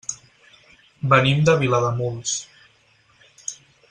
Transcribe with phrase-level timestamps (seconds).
[1.11, 2.33] Venim de Vilademuls.